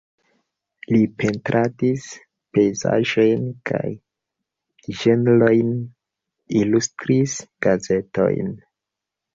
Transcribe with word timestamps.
Li 0.93 1.01
pentradis 1.23 2.07
pejzaĝojn 2.57 3.45
kaj 3.71 3.85
ĝenrojn, 5.05 5.73
ilustris 6.65 7.39
gazetojn. 7.69 8.55